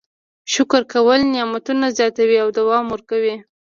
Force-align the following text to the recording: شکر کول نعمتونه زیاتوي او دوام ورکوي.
شکر 0.53 0.81
کول 0.93 1.19
نعمتونه 1.33 1.85
زیاتوي 1.97 2.37
او 2.43 2.49
دوام 2.59 2.85
ورکوي. 2.89 3.35